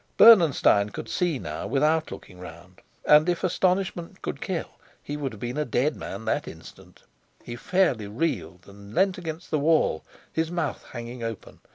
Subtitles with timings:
[0.17, 4.65] Bernenstein could see now without looking round, and if astonishment could kill,
[5.03, 7.03] he would have been a dead man that instant.
[7.43, 10.03] He fairly reeled and leant against the wall,
[10.33, 11.59] his mouth hanging open.